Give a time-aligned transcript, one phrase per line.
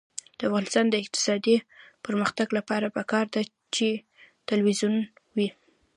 [0.37, 1.55] د افغانستان د اقتصادي
[2.05, 3.41] پرمختګ لپاره پکار ده
[3.75, 3.87] چې
[4.49, 4.95] تلویزیون
[5.35, 5.47] وي.